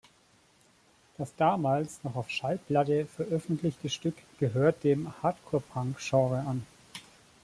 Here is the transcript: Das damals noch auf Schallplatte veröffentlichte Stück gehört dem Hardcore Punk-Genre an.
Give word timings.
Das 1.19 1.35
damals 1.35 2.03
noch 2.03 2.15
auf 2.15 2.31
Schallplatte 2.31 3.05
veröffentlichte 3.05 3.87
Stück 3.87 4.15
gehört 4.39 4.83
dem 4.83 5.13
Hardcore 5.21 5.61
Punk-Genre 5.61 6.39
an. 6.39 6.65